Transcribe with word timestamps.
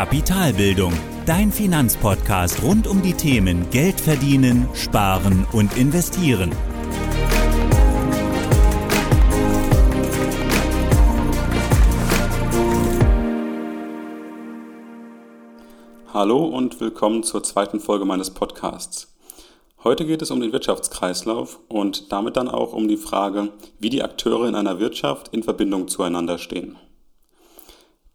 Kapitalbildung, 0.00 0.94
dein 1.26 1.52
Finanzpodcast 1.52 2.62
rund 2.62 2.86
um 2.86 3.02
die 3.02 3.12
Themen 3.12 3.68
Geld 3.68 4.00
verdienen, 4.00 4.66
sparen 4.72 5.46
und 5.52 5.76
investieren. 5.76 6.52
Hallo 16.14 16.46
und 16.46 16.80
willkommen 16.80 17.22
zur 17.22 17.42
zweiten 17.42 17.78
Folge 17.78 18.06
meines 18.06 18.30
Podcasts. 18.30 19.14
Heute 19.84 20.06
geht 20.06 20.22
es 20.22 20.30
um 20.30 20.40
den 20.40 20.54
Wirtschaftskreislauf 20.54 21.60
und 21.68 22.10
damit 22.10 22.38
dann 22.38 22.48
auch 22.48 22.72
um 22.72 22.88
die 22.88 22.96
Frage, 22.96 23.52
wie 23.78 23.90
die 23.90 24.02
Akteure 24.02 24.48
in 24.48 24.54
einer 24.54 24.80
Wirtschaft 24.80 25.28
in 25.28 25.42
Verbindung 25.42 25.88
zueinander 25.88 26.38
stehen. 26.38 26.78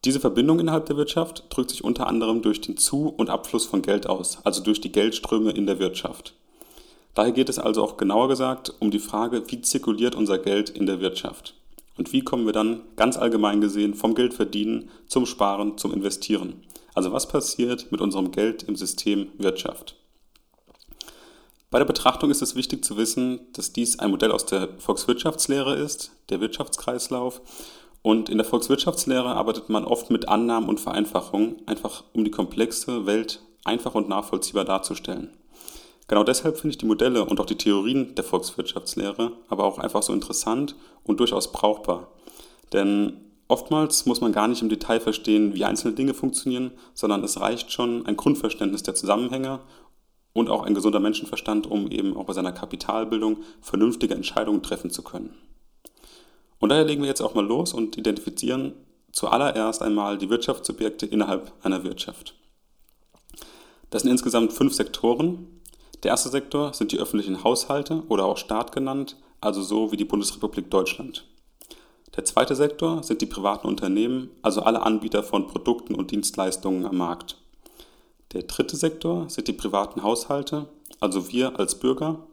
Diese 0.05 0.19
Verbindung 0.19 0.59
innerhalb 0.59 0.85
der 0.85 0.97
Wirtschaft 0.97 1.45
drückt 1.49 1.71
sich 1.71 1.83
unter 1.83 2.05
anderem 2.05 2.43
durch 2.43 2.61
den 2.61 2.77
Zu- 2.77 3.09
und 3.09 3.31
Abfluss 3.31 3.65
von 3.65 3.81
Geld 3.81 4.07
aus, 4.07 4.37
also 4.43 4.61
durch 4.61 4.79
die 4.79 4.91
Geldströme 4.91 5.51
in 5.51 5.65
der 5.65 5.79
Wirtschaft. 5.79 6.35
Daher 7.15 7.31
geht 7.31 7.49
es 7.49 7.57
also 7.57 7.83
auch 7.83 7.97
genauer 7.97 8.27
gesagt 8.27 8.71
um 8.79 8.91
die 8.91 8.99
Frage, 8.99 9.43
wie 9.47 9.61
zirkuliert 9.61 10.13
unser 10.13 10.37
Geld 10.37 10.69
in 10.69 10.85
der 10.85 10.99
Wirtschaft 10.99 11.55
und 11.97 12.13
wie 12.13 12.21
kommen 12.21 12.45
wir 12.45 12.53
dann 12.53 12.81
ganz 12.97 13.17
allgemein 13.17 13.61
gesehen 13.61 13.95
vom 13.95 14.13
Geldverdienen 14.13 14.89
zum 15.07 15.25
Sparen, 15.25 15.77
zum 15.79 15.91
Investieren. 15.91 16.61
Also 16.93 17.11
was 17.11 17.27
passiert 17.27 17.91
mit 17.91 17.99
unserem 17.99 18.31
Geld 18.31 18.61
im 18.63 18.75
System 18.75 19.29
Wirtschaft? 19.39 19.95
Bei 21.71 21.79
der 21.79 21.85
Betrachtung 21.85 22.29
ist 22.29 22.41
es 22.41 22.55
wichtig 22.55 22.85
zu 22.85 22.95
wissen, 22.95 23.39
dass 23.53 23.73
dies 23.73 23.97
ein 23.99 24.11
Modell 24.11 24.31
aus 24.31 24.45
der 24.45 24.69
Volkswirtschaftslehre 24.77 25.75
ist, 25.75 26.11
der 26.29 26.41
Wirtschaftskreislauf, 26.41 27.41
und 28.05 28.29
in 28.29 28.37
der 28.37 28.45
Volkswirtschaftslehre 28.45 29.29
arbeitet 29.29 29.69
man 29.69 29.83
oft 29.83 30.11
mit 30.11 30.29
Annahmen 30.29 30.69
und 30.69 30.79
Vereinfachungen, 30.79 31.55
einfach 31.65 32.03
um 32.13 32.23
die 32.23 32.29
komplexe 32.29 33.07
Welt 33.07 33.41
einfach 33.63 33.95
und 33.95 34.07
nachvollziehbar 34.07 34.63
darzustellen. 34.63 35.31
Genau 36.07 36.23
deshalb 36.23 36.57
finde 36.57 36.69
ich 36.73 36.77
die 36.77 36.85
Modelle 36.85 37.25
und 37.25 37.39
auch 37.39 37.47
die 37.47 37.57
Theorien 37.57 38.13
der 38.13 38.23
Volkswirtschaftslehre 38.23 39.31
aber 39.49 39.63
auch 39.63 39.79
einfach 39.79 40.03
so 40.03 40.13
interessant 40.13 40.75
und 41.03 41.19
durchaus 41.19 41.51
brauchbar. 41.51 42.09
Denn 42.73 43.21
oftmals 43.47 44.05
muss 44.05 44.21
man 44.21 44.33
gar 44.33 44.47
nicht 44.47 44.61
im 44.61 44.69
Detail 44.69 44.99
verstehen, 44.99 45.55
wie 45.55 45.65
einzelne 45.65 45.95
Dinge 45.95 46.13
funktionieren, 46.13 46.73
sondern 46.93 47.23
es 47.23 47.41
reicht 47.41 47.71
schon 47.71 48.05
ein 48.05 48.17
Grundverständnis 48.17 48.83
der 48.83 48.93
Zusammenhänge 48.93 49.61
und 50.31 50.51
auch 50.51 50.61
ein 50.61 50.75
gesunder 50.75 50.99
Menschenverstand, 50.99 51.65
um 51.65 51.89
eben 51.89 52.15
auch 52.15 52.25
bei 52.25 52.33
seiner 52.33 52.51
Kapitalbildung 52.51 53.37
vernünftige 53.61 54.13
Entscheidungen 54.13 54.61
treffen 54.61 54.91
zu 54.91 55.01
können. 55.01 55.33
Und 56.59 56.69
daher 56.69 56.85
legen 56.85 57.01
wir 57.01 57.09
jetzt 57.09 57.21
auch 57.21 57.35
mal 57.35 57.45
los 57.45 57.73
und 57.73 57.97
identifizieren 57.97 58.73
zuallererst 59.11 59.81
einmal 59.81 60.17
die 60.17 60.29
Wirtschaftssubjekte 60.29 61.05
innerhalb 61.05 61.51
einer 61.63 61.83
Wirtschaft. 61.83 62.35
Das 63.89 64.01
sind 64.01 64.11
insgesamt 64.11 64.51
fünf 64.51 64.73
Sektoren. 64.73 65.61
Der 66.03 66.11
erste 66.11 66.29
Sektor 66.29 66.73
sind 66.73 66.91
die 66.91 66.99
öffentlichen 66.99 67.43
Haushalte 67.43 68.03
oder 68.09 68.25
auch 68.25 68.37
Staat 68.37 68.71
genannt, 68.71 69.17
also 69.41 69.61
so 69.61 69.91
wie 69.91 69.97
die 69.97 70.05
Bundesrepublik 70.05 70.69
Deutschland. 70.69 71.25
Der 72.15 72.25
zweite 72.25 72.55
Sektor 72.55 73.03
sind 73.03 73.21
die 73.21 73.25
privaten 73.25 73.67
Unternehmen, 73.67 74.29
also 74.41 74.61
alle 74.61 74.81
Anbieter 74.81 75.23
von 75.23 75.47
Produkten 75.47 75.95
und 75.95 76.11
Dienstleistungen 76.11 76.85
am 76.85 76.97
Markt. 76.97 77.37
Der 78.33 78.43
dritte 78.43 78.75
Sektor 78.75 79.29
sind 79.29 79.47
die 79.47 79.53
privaten 79.53 80.03
Haushalte, 80.03 80.67
also 80.99 81.31
wir 81.31 81.59
als 81.59 81.75
Bürger. 81.79 82.25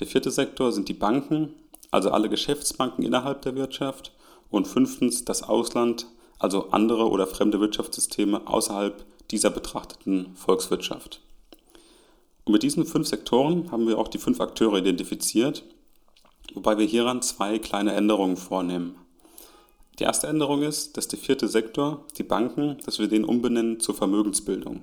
Der 0.00 0.06
vierte 0.06 0.30
Sektor 0.30 0.72
sind 0.72 0.88
die 0.88 0.94
Banken, 0.94 1.54
also 1.92 2.10
alle 2.10 2.28
Geschäftsbanken 2.28 3.04
innerhalb 3.04 3.42
der 3.42 3.54
Wirtschaft. 3.54 4.10
Und 4.50 4.66
fünftens 4.66 5.24
das 5.24 5.44
Ausland, 5.44 6.06
also 6.38 6.70
andere 6.70 7.08
oder 7.08 7.26
fremde 7.26 7.60
Wirtschaftssysteme 7.60 8.46
außerhalb 8.46 9.04
dieser 9.30 9.50
betrachteten 9.50 10.34
Volkswirtschaft. 10.34 11.20
Und 12.44 12.52
mit 12.52 12.62
diesen 12.62 12.84
fünf 12.84 13.06
Sektoren 13.06 13.70
haben 13.70 13.86
wir 13.86 13.98
auch 13.98 14.08
die 14.08 14.18
fünf 14.18 14.40
Akteure 14.40 14.78
identifiziert, 14.78 15.64
wobei 16.54 16.76
wir 16.76 16.86
hieran 16.86 17.22
zwei 17.22 17.58
kleine 17.58 17.92
Änderungen 17.92 18.36
vornehmen. 18.36 18.96
Die 19.98 20.04
erste 20.04 20.26
Änderung 20.26 20.62
ist, 20.62 20.96
dass 20.96 21.08
der 21.08 21.18
vierte 21.18 21.48
Sektor, 21.48 22.04
die 22.18 22.24
Banken, 22.24 22.78
dass 22.84 22.98
wir 22.98 23.08
den 23.08 23.24
umbenennen 23.24 23.78
zur 23.78 23.94
Vermögensbildung. 23.94 24.82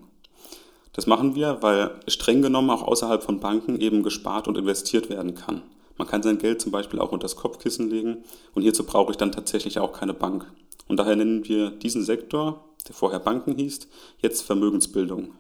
Das 0.94 1.08
machen 1.08 1.36
wir, 1.36 1.62
weil 1.62 2.00
streng 2.08 2.42
genommen 2.42 2.70
auch 2.70 2.84
außerhalb 2.84 3.24
von 3.24 3.40
Banken 3.40 3.80
eben 3.80 4.04
gespart 4.04 4.48
und 4.48 4.58
investiert 4.58 5.10
werden 5.10 5.36
kann. 5.36 5.62
Man 6.00 6.08
kann 6.08 6.24
sein 6.24 6.38
Geld 6.38 6.62
zum 6.62 6.72
Beispiel 6.72 7.00
auch 7.00 7.12
unter 7.12 7.26
das 7.26 7.36
Kopfkissen 7.36 7.90
legen 7.90 8.24
und 8.56 8.62
hierzu 8.62 8.86
brauche 8.86 9.12
ich 9.12 9.18
dann 9.18 9.34
tatsächlich 9.34 9.80
auch 9.80 9.92
keine 9.92 10.14
Bank. 10.14 10.50
Und 10.88 10.98
daher 10.98 11.18
nennen 11.18 11.46
wir 11.46 11.72
diesen 11.72 12.06
Sektor, 12.06 12.64
der 12.88 12.96
vorher 12.96 13.20
Banken 13.20 13.56
hieß, 13.56 13.90
jetzt 14.22 14.44
Vermögensbildung. 14.44 15.34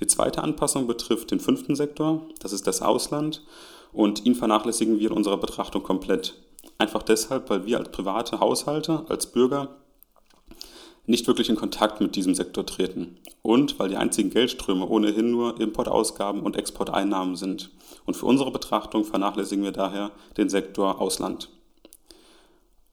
Die 0.00 0.08
zweite 0.08 0.42
Anpassung 0.42 0.88
betrifft 0.88 1.30
den 1.30 1.38
fünften 1.38 1.76
Sektor, 1.76 2.26
das 2.40 2.52
ist 2.52 2.66
das 2.66 2.82
Ausland, 2.82 3.44
und 3.92 4.26
ihn 4.26 4.34
vernachlässigen 4.34 4.98
wir 4.98 5.10
in 5.12 5.16
unserer 5.16 5.38
Betrachtung 5.38 5.84
komplett. 5.84 6.34
Einfach 6.78 7.04
deshalb, 7.04 7.48
weil 7.48 7.64
wir 7.66 7.78
als 7.78 7.92
private 7.92 8.40
Haushalte, 8.40 9.06
als 9.08 9.30
Bürger 9.30 9.76
nicht 11.06 11.26
wirklich 11.26 11.48
in 11.48 11.56
Kontakt 11.56 12.00
mit 12.00 12.16
diesem 12.16 12.34
Sektor 12.34 12.66
treten 12.66 13.18
und 13.42 13.78
weil 13.78 13.88
die 13.88 13.96
einzigen 13.96 14.30
Geldströme 14.30 14.86
ohnehin 14.86 15.30
nur 15.30 15.60
Importausgaben 15.60 16.42
und 16.42 16.56
Exporteinnahmen 16.56 17.36
sind. 17.36 17.70
Und 18.04 18.16
für 18.16 18.26
unsere 18.26 18.50
Betrachtung 18.50 19.04
vernachlässigen 19.04 19.64
wir 19.64 19.72
daher 19.72 20.10
den 20.36 20.48
Sektor 20.48 21.00
Ausland. 21.00 21.48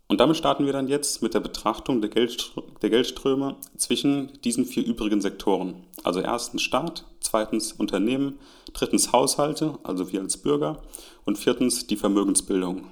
Und 0.08 0.20
damit 0.20 0.38
starten 0.38 0.68
wir 0.68 0.74
dann 0.74 0.88
jetzt 0.88 1.24
mit 1.24 1.34
der 1.34 1.40
Betrachtung 1.40 2.00
der, 2.02 2.10
Geldströme 2.10 3.56
zwischen 3.78 4.32
diesen 4.44 4.66
vier 4.66 4.86
übrigen 4.86 5.22
Sektoren. 5.22 5.88
Also 6.04 6.20
erstens 6.20 6.62
Staat, 6.62 7.06
zweitens 7.20 7.72
Unternehmen, 7.72 8.38
drittens 8.74 9.12
Haushalte, 9.12 9.80
also 9.82 10.12
wir 10.12 10.22
als 10.22 10.38
Bürger 10.38 10.84
und 11.26 11.40
viertens 11.40 11.88
die 11.88 11.98
Vermögensbildung. 11.98 12.92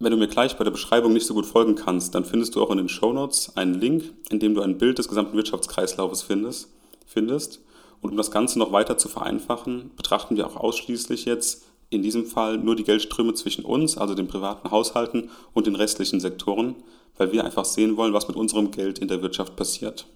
Wenn 0.00 0.10
du 0.10 0.16
mir 0.16 0.28
gleich 0.28 0.56
bei 0.56 0.64
der 0.64 0.72
Beschreibung 0.72 1.12
nicht 1.12 1.26
so 1.26 1.34
gut 1.34 1.46
folgen 1.46 1.76
kannst, 1.76 2.14
dann 2.14 2.24
findest 2.24 2.56
du 2.56 2.62
auch 2.62 2.70
in 2.70 2.78
den 2.78 2.88
Show 2.88 3.12
Notes 3.12 3.56
einen 3.56 3.74
Link, 3.74 4.12
in 4.28 4.40
dem 4.40 4.54
du 4.54 4.60
ein 4.60 4.76
Bild 4.78 4.98
des 4.98 5.08
gesamten 5.08 5.36
Wirtschaftskreislaufes 5.36 6.22
findest. 6.22 6.68
findest. 7.06 7.60
Und 8.00 8.10
um 8.10 8.16
das 8.16 8.30
Ganze 8.30 8.58
noch 8.58 8.72
weiter 8.72 8.98
zu 8.98 9.08
vereinfachen, 9.08 9.92
betrachten 9.96 10.36
wir 10.36 10.46
auch 10.46 10.56
ausschließlich 10.56 11.24
jetzt 11.24 11.64
in 11.90 12.02
diesem 12.02 12.26
Fall 12.26 12.58
nur 12.58 12.76
die 12.76 12.84
Geldströme 12.84 13.34
zwischen 13.34 13.64
uns, 13.64 13.96
also 13.96 14.14
den 14.14 14.26
privaten 14.26 14.70
Haushalten 14.70 15.30
und 15.52 15.66
den 15.66 15.76
restlichen 15.76 16.20
Sektoren, 16.20 16.74
weil 17.16 17.32
wir 17.32 17.44
einfach 17.44 17.64
sehen 17.64 17.96
wollen, 17.96 18.12
was 18.12 18.28
mit 18.28 18.36
unserem 18.36 18.72
Geld 18.72 18.98
in 18.98 19.08
der 19.08 19.22
Wirtschaft 19.22 19.56
passiert. 19.56 20.06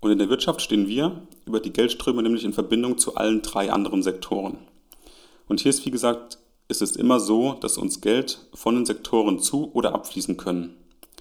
Und 0.00 0.12
in 0.12 0.18
der 0.18 0.30
Wirtschaft 0.30 0.62
stehen 0.62 0.88
wir 0.88 1.22
über 1.44 1.60
die 1.60 1.72
Geldströme 1.72 2.22
nämlich 2.22 2.44
in 2.44 2.52
Verbindung 2.52 2.96
zu 2.96 3.16
allen 3.16 3.42
drei 3.42 3.70
anderen 3.70 4.02
Sektoren. 4.02 4.58
Und 5.48 5.60
hier 5.60 5.70
ist, 5.70 5.84
wie 5.84 5.90
gesagt, 5.90 6.38
ist 6.70 6.82
es 6.82 6.96
immer 6.96 7.20
so, 7.20 7.54
dass 7.54 7.76
uns 7.76 8.00
Geld 8.00 8.46
von 8.54 8.74
den 8.74 8.86
Sektoren 8.86 9.40
zu 9.40 9.70
oder 9.74 9.94
abfließen 9.94 10.36
können. 10.36 10.76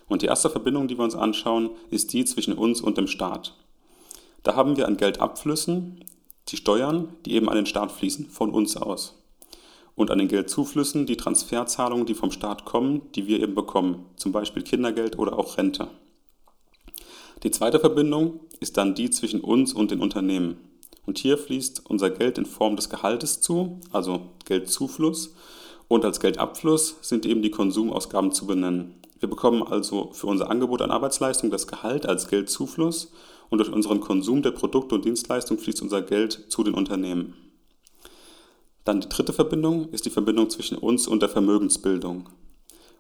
Und 0.08 0.22
die 0.22 0.28
erste 0.28 0.50
Verbindung, 0.50 0.88
die 0.88 0.98
wir 0.98 1.04
uns 1.04 1.16
anschauen, 1.16 1.72
ist 1.90 2.14
die 2.14 2.26
zwischen 2.26 2.54
uns 2.54 2.82
und 2.82 2.98
dem 2.98 3.08
Staat. 3.08 3.56
Da 4.44 4.56
haben 4.56 4.78
wir 4.78 4.88
an 4.88 4.98
Geldabflüssen 4.98 6.04
die 6.48 6.58
Steuern, 6.58 7.10
die 7.26 7.34
eben 7.34 7.50
an 7.50 7.56
den 7.56 7.66
Staat 7.66 7.92
fließen, 7.92 8.28
von 8.30 8.52
uns 8.52 8.78
aus. 8.78 9.16
Und 9.96 10.12
an 10.12 10.18
den 10.20 10.28
Geldzuflüssen 10.28 11.06
die 11.06 11.18
Transferzahlungen, 11.18 12.06
die 12.06 12.14
vom 12.14 12.32
Staat 12.32 12.66
kommen, 12.66 13.02
die 13.16 13.28
wir 13.28 13.42
eben 13.42 13.54
bekommen, 13.54 14.06
zum 14.16 14.32
Beispiel 14.32 14.64
Kindergeld 14.64 15.20
oder 15.20 15.38
auch 15.38 15.58
Rente. 15.58 15.90
Die 17.44 17.52
zweite 17.52 17.80
Verbindung 17.80 18.40
ist 18.60 18.78
dann 18.78 18.96
die 18.96 19.10
zwischen 19.10 19.42
uns 19.42 19.74
und 19.74 19.92
den 19.92 20.02
Unternehmen. 20.02 20.58
Und 21.10 21.18
hier 21.18 21.40
fließt 21.40 21.90
unser 21.90 22.12
Geld 22.12 22.38
in 22.38 22.46
Form 22.46 22.76
des 22.76 22.88
Gehaltes 22.88 23.42
zu, 23.42 23.80
also 23.92 24.30
Geldzufluss. 24.46 25.34
Und 25.88 26.06
als 26.06 26.20
Geldabfluss 26.20 26.98
sind 27.02 27.26
eben 27.26 27.42
die 27.42 27.50
Konsumausgaben 27.50 28.32
zu 28.32 28.46
benennen. 28.46 28.94
Wir 29.20 29.28
bekommen 29.28 29.64
also 29.64 30.12
für 30.14 30.28
unser 30.28 30.52
Angebot 30.52 30.84
an 30.84 30.92
Arbeitsleistung 30.92 31.50
das 31.50 31.66
Gehalt 31.66 32.06
als 32.06 32.28
Geldzufluss 32.28 33.12
und 33.50 33.58
durch 33.58 33.72
unseren 33.72 34.02
Konsum 34.02 34.44
der 34.44 34.52
Produkte 34.52 34.94
und 34.94 35.04
Dienstleistungen 35.04 35.60
fließt 35.60 35.82
unser 35.82 36.04
Geld 36.04 36.46
zu 36.50 36.64
den 36.64 36.76
Unternehmen. 36.76 37.34
Dann 38.86 39.02
die 39.02 39.10
dritte 39.10 39.34
Verbindung 39.34 39.90
ist 39.90 40.06
die 40.06 40.12
Verbindung 40.12 40.52
zwischen 40.52 40.78
uns 40.78 41.08
und 41.08 41.24
der 41.24 41.30
Vermögensbildung. 41.30 42.30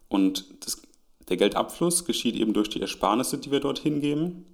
Und 0.08 0.46
das, 0.66 0.82
der 1.30 1.38
Geldabfluss 1.38 2.06
geschieht 2.06 2.34
eben 2.34 2.54
durch 2.54 2.70
die 2.70 2.82
Ersparnisse, 2.82 3.38
die 3.38 3.52
wir 3.52 3.60
dorthin 3.60 4.02
geben. 4.02 4.46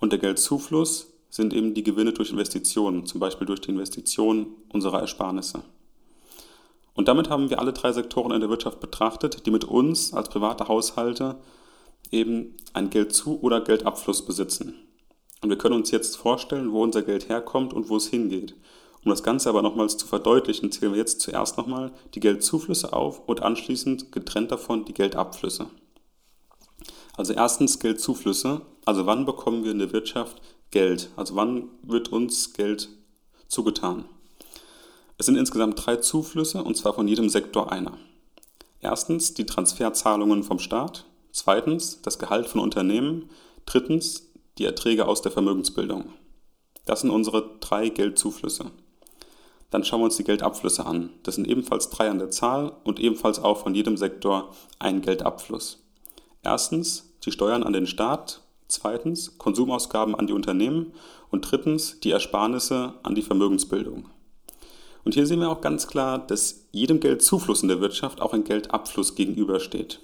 Und 0.00 0.12
der 0.12 0.18
Geldzufluss 0.18 1.10
sind 1.30 1.54
eben 1.54 1.74
die 1.74 1.84
Gewinne 1.84 2.12
durch 2.12 2.30
Investitionen, 2.30 3.06
zum 3.06 3.20
Beispiel 3.20 3.46
durch 3.46 3.60
die 3.60 3.70
Investition 3.70 4.48
unserer 4.72 5.00
Ersparnisse. 5.00 5.62
Und 6.94 7.08
damit 7.08 7.30
haben 7.30 7.48
wir 7.48 7.60
alle 7.60 7.72
drei 7.72 7.92
Sektoren 7.92 8.32
in 8.32 8.40
der 8.40 8.50
Wirtschaft 8.50 8.80
betrachtet, 8.80 9.46
die 9.46 9.50
mit 9.50 9.64
uns 9.64 10.12
als 10.12 10.28
private 10.28 10.68
Haushalte 10.68 11.36
eben 12.10 12.56
ein 12.72 12.90
Geldzu- 12.90 13.40
oder 13.40 13.60
Geldabfluss 13.60 14.26
besitzen. 14.26 14.74
Und 15.40 15.48
wir 15.48 15.56
können 15.56 15.76
uns 15.76 15.90
jetzt 15.90 16.16
vorstellen, 16.16 16.72
wo 16.72 16.82
unser 16.82 17.02
Geld 17.02 17.28
herkommt 17.28 17.72
und 17.72 17.88
wo 17.88 17.96
es 17.96 18.08
hingeht. 18.08 18.54
Um 19.04 19.10
das 19.10 19.22
Ganze 19.22 19.48
aber 19.48 19.62
nochmals 19.62 19.96
zu 19.96 20.06
verdeutlichen, 20.06 20.70
zählen 20.70 20.92
wir 20.92 20.98
jetzt 20.98 21.20
zuerst 21.20 21.56
nochmal 21.56 21.92
die 22.14 22.20
Geldzuflüsse 22.20 22.92
auf 22.92 23.26
und 23.26 23.42
anschließend 23.42 24.12
getrennt 24.12 24.52
davon 24.52 24.84
die 24.84 24.92
Geldabflüsse. 24.92 25.70
Also 27.16 27.32
erstens 27.32 27.78
Geldzuflüsse. 27.78 28.60
Also 28.84 29.06
wann 29.06 29.24
bekommen 29.24 29.64
wir 29.64 29.70
in 29.70 29.78
der 29.78 29.92
Wirtschaft 29.92 30.42
Geld? 30.70 31.10
Also 31.16 31.36
wann 31.36 31.68
wird 31.82 32.08
uns 32.08 32.52
Geld 32.52 32.88
zugetan? 33.48 34.04
Es 35.18 35.26
sind 35.26 35.36
insgesamt 35.36 35.84
drei 35.84 35.96
Zuflüsse 35.96 36.62
und 36.62 36.76
zwar 36.76 36.94
von 36.94 37.08
jedem 37.08 37.28
Sektor 37.28 37.70
einer. 37.70 37.98
Erstens 38.80 39.34
die 39.34 39.46
Transferzahlungen 39.46 40.42
vom 40.42 40.58
Staat, 40.58 41.04
zweitens 41.32 42.00
das 42.02 42.18
Gehalt 42.18 42.46
von 42.46 42.60
Unternehmen, 42.60 43.28
drittens 43.66 44.30
die 44.58 44.64
Erträge 44.64 45.06
aus 45.06 45.22
der 45.22 45.32
Vermögensbildung. 45.32 46.12
Das 46.86 47.02
sind 47.02 47.10
unsere 47.10 47.58
drei 47.60 47.88
Geldzuflüsse. 47.88 48.70
Dann 49.70 49.84
schauen 49.84 50.00
wir 50.00 50.06
uns 50.06 50.16
die 50.16 50.24
Geldabflüsse 50.24 50.84
an. 50.84 51.10
Das 51.22 51.36
sind 51.36 51.46
ebenfalls 51.46 51.90
drei 51.90 52.10
an 52.10 52.18
der 52.18 52.30
Zahl 52.30 52.72
und 52.84 52.98
ebenfalls 52.98 53.38
auch 53.38 53.58
von 53.58 53.74
jedem 53.74 53.96
Sektor 53.96 54.54
ein 54.78 55.00
Geldabfluss. 55.00 55.82
Erstens 56.42 57.12
die 57.24 57.30
Steuern 57.30 57.62
an 57.62 57.72
den 57.72 57.86
Staat, 57.86 58.40
zweitens 58.70 59.38
Konsumausgaben 59.38 60.14
an 60.14 60.26
die 60.26 60.32
Unternehmen 60.32 60.92
und 61.30 61.50
drittens 61.50 62.00
die 62.00 62.10
Ersparnisse 62.10 62.94
an 63.02 63.14
die 63.14 63.22
Vermögensbildung. 63.22 64.08
Und 65.04 65.14
hier 65.14 65.26
sehen 65.26 65.40
wir 65.40 65.50
auch 65.50 65.60
ganz 65.60 65.86
klar, 65.86 66.18
dass 66.18 66.68
jedem 66.72 67.00
Geldzufluss 67.00 67.62
in 67.62 67.68
der 67.68 67.80
Wirtschaft 67.80 68.20
auch 68.20 68.32
ein 68.32 68.44
Geldabfluss 68.44 69.14
gegenübersteht. 69.14 70.00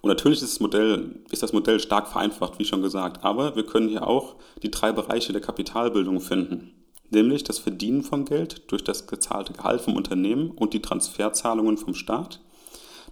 Und 0.00 0.08
natürlich 0.08 0.42
ist 0.42 0.52
das, 0.52 0.60
Modell, 0.60 1.22
ist 1.30 1.42
das 1.42 1.52
Modell 1.52 1.80
stark 1.80 2.08
vereinfacht, 2.08 2.58
wie 2.58 2.64
schon 2.64 2.82
gesagt, 2.82 3.24
aber 3.24 3.56
wir 3.56 3.66
können 3.66 3.88
hier 3.88 4.06
auch 4.06 4.36
die 4.62 4.70
drei 4.70 4.92
Bereiche 4.92 5.32
der 5.32 5.42
Kapitalbildung 5.42 6.20
finden, 6.20 6.72
nämlich 7.10 7.42
das 7.42 7.58
Verdienen 7.58 8.02
von 8.02 8.24
Geld 8.24 8.70
durch 8.70 8.84
das 8.84 9.06
gezahlte 9.06 9.52
Gehalt 9.52 9.80
vom 9.80 9.96
Unternehmen 9.96 10.50
und 10.50 10.72
die 10.72 10.82
Transferzahlungen 10.82 11.78
vom 11.78 11.94
Staat, 11.94 12.40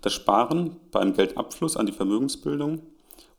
das 0.03 0.13
Sparen 0.13 0.77
beim 0.93 1.15
Geldabfluss 1.15 1.77
an 1.77 1.87
die 1.87 1.93
Vermögensbildung 1.93 2.83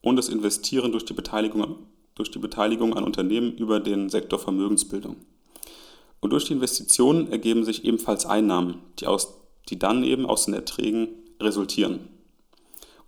und 0.01 0.15
das 0.15 0.29
Investieren 0.29 0.91
durch 0.91 1.05
die 1.05 1.13
Beteiligung, 1.13 1.87
durch 2.15 2.31
die 2.31 2.39
Beteiligung 2.39 2.95
an 2.95 3.03
Unternehmen 3.03 3.53
über 3.57 3.79
den 3.79 4.09
Sektor 4.09 4.39
Vermögensbildung. 4.39 5.17
Und 6.19 6.31
durch 6.31 6.45
die 6.45 6.53
Investitionen 6.53 7.31
ergeben 7.31 7.63
sich 7.63 7.85
ebenfalls 7.85 8.25
Einnahmen, 8.25 8.79
die, 8.99 9.07
aus, 9.07 9.39
die 9.69 9.77
dann 9.77 10.03
eben 10.03 10.25
aus 10.25 10.45
den 10.45 10.53
Erträgen 10.53 11.09
resultieren. 11.39 12.09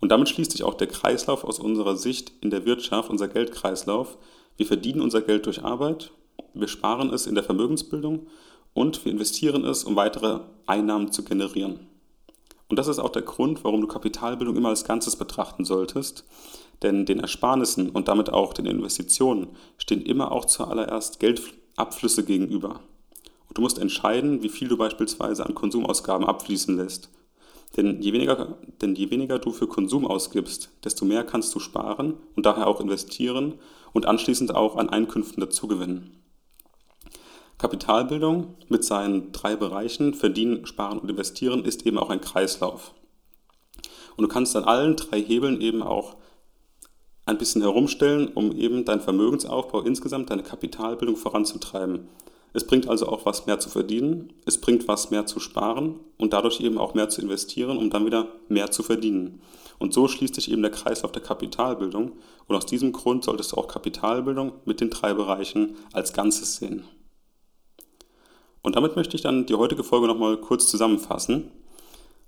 Und 0.00 0.10
damit 0.10 0.28
schließt 0.28 0.52
sich 0.52 0.62
auch 0.62 0.74
der 0.74 0.86
Kreislauf 0.86 1.44
aus 1.44 1.58
unserer 1.58 1.96
Sicht 1.96 2.32
in 2.40 2.50
der 2.50 2.64
Wirtschaft, 2.64 3.10
unser 3.10 3.28
Geldkreislauf. 3.28 4.16
Wir 4.56 4.66
verdienen 4.66 5.00
unser 5.00 5.22
Geld 5.22 5.46
durch 5.46 5.62
Arbeit, 5.62 6.12
wir 6.54 6.68
sparen 6.68 7.12
es 7.12 7.26
in 7.26 7.34
der 7.34 7.44
Vermögensbildung 7.44 8.26
und 8.72 9.04
wir 9.04 9.12
investieren 9.12 9.64
es, 9.64 9.84
um 9.84 9.96
weitere 9.96 10.40
Einnahmen 10.66 11.12
zu 11.12 11.24
generieren. 11.24 11.89
Und 12.70 12.78
das 12.78 12.86
ist 12.86 13.00
auch 13.00 13.10
der 13.10 13.22
Grund, 13.22 13.64
warum 13.64 13.80
du 13.80 13.88
Kapitalbildung 13.88 14.56
immer 14.56 14.68
als 14.68 14.84
Ganzes 14.84 15.16
betrachten 15.16 15.64
solltest. 15.64 16.24
Denn 16.82 17.04
den 17.04 17.18
Ersparnissen 17.18 17.90
und 17.90 18.06
damit 18.06 18.32
auch 18.32 18.54
den 18.54 18.64
Investitionen 18.64 19.48
stehen 19.76 20.02
immer 20.02 20.30
auch 20.30 20.44
zuallererst 20.44 21.18
Geldabflüsse 21.18 22.24
gegenüber. 22.24 22.80
Und 23.48 23.58
du 23.58 23.62
musst 23.62 23.80
entscheiden, 23.80 24.44
wie 24.44 24.48
viel 24.48 24.68
du 24.68 24.78
beispielsweise 24.78 25.44
an 25.44 25.56
Konsumausgaben 25.56 26.24
abfließen 26.24 26.76
lässt. 26.76 27.10
Denn 27.76 28.00
je, 28.00 28.12
weniger, 28.12 28.56
denn 28.80 28.94
je 28.94 29.10
weniger 29.10 29.40
du 29.40 29.50
für 29.50 29.66
Konsum 29.66 30.06
ausgibst, 30.06 30.70
desto 30.84 31.04
mehr 31.04 31.24
kannst 31.24 31.52
du 31.54 31.58
sparen 31.58 32.14
und 32.36 32.46
daher 32.46 32.68
auch 32.68 32.80
investieren 32.80 33.54
und 33.92 34.06
anschließend 34.06 34.54
auch 34.54 34.76
an 34.76 34.88
Einkünften 34.88 35.40
dazugewinnen. 35.40 36.19
Kapitalbildung 37.60 38.54
mit 38.68 38.84
seinen 38.84 39.32
drei 39.32 39.54
Bereichen 39.54 40.14
Verdienen, 40.14 40.64
Sparen 40.64 40.98
und 40.98 41.10
Investieren 41.10 41.66
ist 41.66 41.84
eben 41.84 41.98
auch 41.98 42.08
ein 42.08 42.22
Kreislauf. 42.22 42.94
Und 44.16 44.22
du 44.22 44.28
kannst 44.28 44.56
an 44.56 44.64
allen 44.64 44.96
drei 44.96 45.20
Hebeln 45.20 45.60
eben 45.60 45.82
auch 45.82 46.16
ein 47.26 47.36
bisschen 47.36 47.60
herumstellen, 47.60 48.28
um 48.28 48.56
eben 48.56 48.86
deinen 48.86 49.02
Vermögensaufbau 49.02 49.82
insgesamt, 49.82 50.30
deine 50.30 50.42
Kapitalbildung 50.42 51.16
voranzutreiben. 51.16 52.08
Es 52.54 52.66
bringt 52.66 52.88
also 52.88 53.06
auch 53.06 53.26
was 53.26 53.44
mehr 53.44 53.60
zu 53.60 53.68
verdienen, 53.68 54.32
es 54.46 54.58
bringt 54.58 54.88
was 54.88 55.10
mehr 55.10 55.26
zu 55.26 55.38
sparen 55.38 56.00
und 56.16 56.32
dadurch 56.32 56.60
eben 56.60 56.78
auch 56.78 56.94
mehr 56.94 57.10
zu 57.10 57.20
investieren, 57.20 57.76
um 57.76 57.90
dann 57.90 58.06
wieder 58.06 58.28
mehr 58.48 58.70
zu 58.70 58.82
verdienen. 58.82 59.42
Und 59.78 59.92
so 59.92 60.08
schließt 60.08 60.34
sich 60.34 60.50
eben 60.50 60.62
der 60.62 60.70
Kreislauf 60.70 61.12
der 61.12 61.22
Kapitalbildung 61.22 62.12
und 62.46 62.56
aus 62.56 62.64
diesem 62.64 62.92
Grund 62.92 63.22
solltest 63.22 63.52
du 63.52 63.56
auch 63.56 63.68
Kapitalbildung 63.68 64.52
mit 64.64 64.80
den 64.80 64.88
drei 64.88 65.12
Bereichen 65.12 65.76
als 65.92 66.14
Ganzes 66.14 66.56
sehen. 66.56 66.84
Und 68.62 68.76
damit 68.76 68.96
möchte 68.96 69.16
ich 69.16 69.22
dann 69.22 69.46
die 69.46 69.54
heutige 69.54 69.84
Folge 69.84 70.06
nochmal 70.06 70.36
kurz 70.36 70.66
zusammenfassen. 70.66 71.50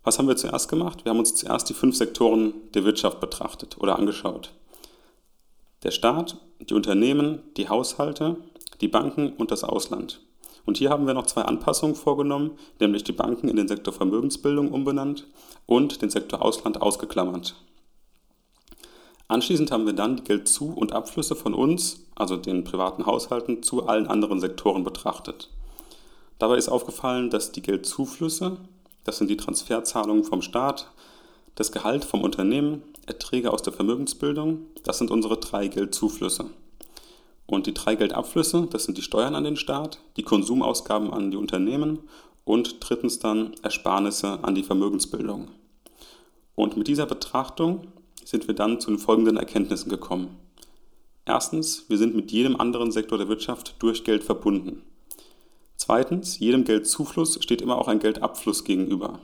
Was 0.04 0.18
haben 0.18 0.28
wir 0.28 0.36
zuerst 0.36 0.68
gemacht? 0.68 1.04
Wir 1.04 1.10
haben 1.10 1.18
uns 1.18 1.34
zuerst 1.34 1.68
die 1.68 1.74
fünf 1.74 1.96
Sektoren 1.96 2.54
der 2.74 2.84
Wirtschaft 2.84 3.20
betrachtet 3.20 3.78
oder 3.78 3.98
angeschaut. 3.98 4.52
Der 5.82 5.90
Staat, 5.90 6.38
die 6.60 6.74
Unternehmen, 6.74 7.42
die 7.56 7.68
Haushalte, 7.68 8.36
die 8.80 8.88
Banken 8.88 9.32
und 9.34 9.50
das 9.50 9.64
Ausland. 9.64 10.20
Und 10.64 10.78
hier 10.78 10.90
haben 10.90 11.06
wir 11.06 11.14
noch 11.14 11.26
zwei 11.26 11.42
Anpassungen 11.42 11.96
vorgenommen, 11.96 12.52
nämlich 12.78 13.04
die 13.04 13.12
Banken 13.12 13.48
in 13.48 13.56
den 13.56 13.68
Sektor 13.68 13.92
Vermögensbildung 13.92 14.70
umbenannt 14.70 15.26
und 15.66 16.02
den 16.02 16.10
Sektor 16.10 16.42
Ausland 16.42 16.80
ausgeklammert. 16.80 17.56
Anschließend 19.28 19.70
haben 19.70 19.86
wir 19.86 19.92
dann 19.92 20.16
die 20.16 20.24
Geldzu- 20.24 20.74
und 20.74 20.92
Abflüsse 20.92 21.34
von 21.34 21.54
uns, 21.54 22.06
also 22.14 22.36
den 22.36 22.64
privaten 22.64 23.06
Haushalten, 23.06 23.62
zu 23.62 23.86
allen 23.86 24.06
anderen 24.06 24.40
Sektoren 24.40 24.84
betrachtet. 24.84 25.48
Dabei 26.42 26.56
ist 26.56 26.68
aufgefallen, 26.68 27.30
dass 27.30 27.52
die 27.52 27.62
Geldzuflüsse, 27.62 28.56
das 29.04 29.18
sind 29.18 29.30
die 29.30 29.36
Transferzahlungen 29.36 30.24
vom 30.24 30.42
Staat, 30.42 30.90
das 31.54 31.70
Gehalt 31.70 32.04
vom 32.04 32.22
Unternehmen, 32.22 32.82
Erträge 33.06 33.52
aus 33.52 33.62
der 33.62 33.72
Vermögensbildung, 33.72 34.66
das 34.82 34.98
sind 34.98 35.12
unsere 35.12 35.36
drei 35.36 35.68
Geldzuflüsse. 35.68 36.46
Und 37.46 37.68
die 37.68 37.74
drei 37.74 37.94
Geldabflüsse, 37.94 38.66
das 38.68 38.82
sind 38.82 38.98
die 38.98 39.02
Steuern 39.02 39.36
an 39.36 39.44
den 39.44 39.56
Staat, 39.56 40.00
die 40.16 40.24
Konsumausgaben 40.24 41.12
an 41.12 41.30
die 41.30 41.36
Unternehmen 41.36 42.00
und 42.44 42.78
drittens 42.80 43.20
dann 43.20 43.54
Ersparnisse 43.62 44.40
an 44.42 44.56
die 44.56 44.64
Vermögensbildung. 44.64 45.46
Und 46.56 46.76
mit 46.76 46.88
dieser 46.88 47.06
Betrachtung 47.06 47.86
sind 48.24 48.48
wir 48.48 48.56
dann 48.56 48.80
zu 48.80 48.90
den 48.90 48.98
folgenden 48.98 49.36
Erkenntnissen 49.36 49.90
gekommen. 49.90 50.36
Erstens, 51.24 51.84
wir 51.88 51.98
sind 51.98 52.16
mit 52.16 52.32
jedem 52.32 52.56
anderen 52.60 52.90
Sektor 52.90 53.16
der 53.16 53.28
Wirtschaft 53.28 53.76
durch 53.78 54.02
Geld 54.02 54.24
verbunden. 54.24 54.82
Zweitens, 55.84 56.38
jedem 56.38 56.62
Geldzufluss 56.62 57.42
steht 57.42 57.60
immer 57.60 57.76
auch 57.76 57.88
ein 57.88 57.98
Geldabfluss 57.98 58.62
gegenüber. 58.62 59.18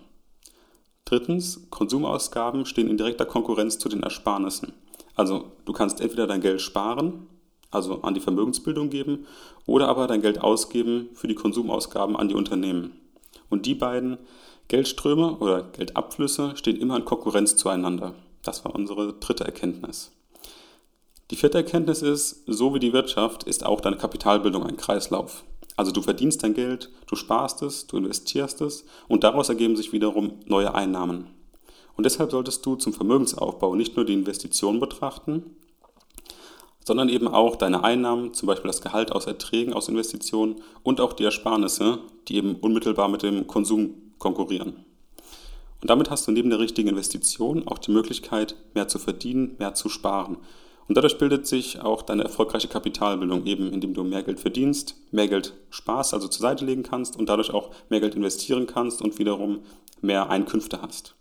Drittens, 1.05 1.70
Konsumausgaben 1.70 2.67
stehen 2.67 2.88
in 2.88 2.96
direkter 2.96 3.27
Konkurrenz 3.27 3.79
zu 3.79 3.88
den 3.88 4.03
Ersparnissen. 4.03 4.72
Also 5.15 5.53
du 5.67 5.72
kannst 5.72 6.00
entweder 6.00 6.27
dein 6.27 6.41
Geld 6.41 6.60
sparen 6.60 7.29
also 7.70 8.03
an 8.03 8.15
die 8.15 8.20
Vermögensbildung 8.20 8.91
geben, 8.91 9.27
oder 9.67 9.86
aber 9.86 10.08
dein 10.08 10.20
Geld 10.20 10.41
ausgeben 10.41 11.10
für 11.15 11.29
die 11.29 11.36
Konsumausgaben 11.36 12.17
an 12.17 12.27
die 12.27 12.34
Unternehmen. 12.34 12.98
Und 13.50 13.65
die 13.65 13.77
beiden 13.77 14.19
Geldströme 14.67 15.36
oder 15.36 15.62
Geldabflüsse 15.62 16.56
stehen 16.56 16.77
immer 16.77 16.96
in 16.96 17.05
Konkurrenz 17.05 17.55
zueinander. 17.55 18.15
Das 18.43 18.65
war 18.65 18.74
unsere 18.74 19.12
dritte 19.12 19.44
Erkenntnis. 19.44 20.10
Die 21.31 21.36
vierte 21.36 21.58
Erkenntnis 21.58 22.03
ist, 22.03 22.43
so 22.48 22.74
wie 22.74 22.81
die 22.81 22.93
Wirtschaft 22.93 23.44
ist 23.44 23.65
auch 23.65 23.81
deine 23.81 23.96
Kapitalbildung 23.96 24.67
ein 24.67 24.77
Kreislauf. 24.77 25.44
Also 25.79 25.93
du 25.93 26.03
verdienst 26.03 26.43
dein 26.43 26.55
Geld, 26.55 26.91
du 27.06 27.15
sparst 27.15 27.63
es, 27.63 27.87
du 27.87 27.99
investierst 27.99 28.61
es 28.63 28.85
und 29.06 29.23
daraus 29.23 29.49
ergeben 29.49 29.77
sich 29.77 29.93
wiederum 29.93 30.32
neue 30.44 30.75
Einnahmen. 30.75 31.29
Und 31.94 32.05
deshalb 32.05 32.32
solltest 32.32 32.67
du 32.67 32.75
zum 32.75 32.93
Vermögensaufbau 32.93 33.77
nicht 33.77 33.94
nur 33.94 34.05
die 34.05 34.15
Investition 34.15 34.81
betrachten, 34.81 35.55
sondern 36.85 37.08
eben 37.08 37.29
auch 37.29 37.55
deine 37.55 37.85
Einnahmen, 37.85 38.35
zum 38.35 38.49
Beispiel 38.49 38.67
das 38.69 38.81
Gehalt 38.81 39.13
aus 39.13 39.27
Erträgen 39.27 39.73
aus 39.73 39.89
Investitionen 39.89 40.56
und 40.82 41.01
auch 41.01 41.13
die 41.13 41.23
Ersparnisse, 41.23 42.01
die 42.27 42.35
eben 42.35 42.56
unmittelbar 42.56 43.06
mit 43.06 43.23
dem 43.23 43.47
Konsum 43.47 43.94
konkurrieren. 44.19 44.85
Und 45.81 45.91
damit 45.91 46.11
hast 46.11 46.27
du 46.27 46.32
neben 46.32 46.51
der 46.51 46.58
richtigen 46.58 46.89
Investition 46.89 47.69
auch 47.69 47.79
die 47.79 47.93
Möglichkeit, 47.93 48.56
mehr 48.75 48.89
zu 48.89 48.99
verdienen, 48.99 49.55
mehr 49.61 49.75
zu 49.75 49.89
sparen. 49.89 50.39
Und 50.88 50.96
dadurch 50.96 51.18
bildet 51.18 51.46
sich 51.46 51.80
auch 51.80 52.00
deine 52.00 52.24
erfolgreiche 52.24 52.68
Kapitalbildung, 52.68 53.44
eben 53.44 53.70
indem 53.72 53.92
du 53.92 54.04
mehr 54.04 54.22
Geld 54.22 54.40
verdienst, 54.40 54.96
mehr 55.10 55.28
Geld 55.28 55.52
sparst, 55.68 56.14
also 56.14 56.28
zur 56.28 56.40
Seite 56.40 56.64
legen 56.64 56.82
kannst 56.82 57.18
und 57.18 57.28
dadurch 57.28 57.52
auch 57.52 57.70
mehr 57.90 58.00
Geld 58.00 58.14
investieren 58.14 58.66
kannst 58.66 59.02
und 59.02 59.18
wiederum 59.18 59.60
mehr 60.00 60.30
Einkünfte 60.30 60.80
hast. 60.80 61.14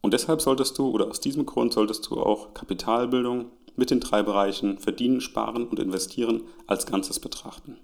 Und 0.00 0.14
deshalb 0.14 0.40
solltest 0.40 0.78
du, 0.78 0.88
oder 0.88 1.08
aus 1.08 1.20
diesem 1.20 1.44
Grund 1.44 1.74
solltest 1.74 2.10
du 2.10 2.18
auch 2.18 2.54
Kapitalbildung 2.54 3.50
mit 3.76 3.90
den 3.90 4.00
drei 4.00 4.22
Bereichen 4.22 4.78
Verdienen, 4.78 5.20
Sparen 5.20 5.66
und 5.66 5.78
Investieren 5.78 6.42
als 6.66 6.86
Ganzes 6.86 7.20
betrachten. 7.20 7.78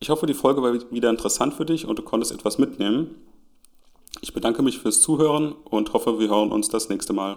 Ich 0.00 0.10
hoffe, 0.10 0.26
die 0.26 0.34
Folge 0.34 0.62
war 0.62 0.74
wieder 0.90 1.10
interessant 1.10 1.54
für 1.54 1.64
dich 1.64 1.86
und 1.86 1.98
du 1.98 2.02
konntest 2.02 2.32
etwas 2.32 2.58
mitnehmen. 2.58 3.14
Ich 4.20 4.34
bedanke 4.34 4.62
mich 4.62 4.78
fürs 4.78 5.00
Zuhören 5.00 5.52
und 5.52 5.92
hoffe, 5.92 6.18
wir 6.18 6.28
hören 6.28 6.52
uns 6.52 6.68
das 6.68 6.88
nächste 6.88 7.12
Mal. 7.12 7.36